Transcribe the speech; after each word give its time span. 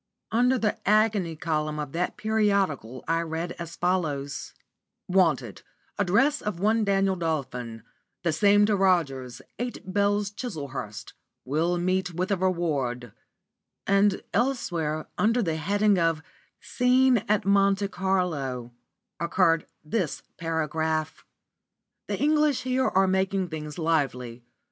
Under 0.31 0.57
the 0.57 0.79
"agony 0.89 1.35
column" 1.35 1.77
of 1.77 1.91
that 1.91 2.17
periodical 2.17 3.03
I 3.07 3.21
read 3.21 3.51
as 3.59 3.75
follows: 3.75 4.51
"Wanted, 5.07 5.61
address 5.99 6.41
of 6.41 6.59
one 6.59 6.83
Daniel 6.83 7.15
Dolphin. 7.15 7.83
The 8.23 8.33
same 8.33 8.65
to 8.65 8.75
Rogers, 8.75 9.43
'Eight 9.59 9.93
Bells,' 9.93 10.31
Chislehurst, 10.31 11.13
will 11.45 11.77
meet 11.77 12.15
with 12.15 12.31
a 12.31 12.35
reward." 12.35 13.13
And 13.85 14.23
elsewhere, 14.33 15.07
under 15.19 15.43
the 15.43 15.57
heading 15.57 15.99
of 15.99 16.23
"Scene 16.59 17.17
at 17.29 17.45
Monte 17.45 17.87
Carlo," 17.89 18.73
occurred 19.19 19.67
this 19.85 20.23
paragraph: 20.37 21.23
"The 22.07 22.17
English 22.19 22.63
here 22.63 22.87
are 22.87 23.05
making 23.05 23.49
things 23.49 23.77
lively. 23.77 24.43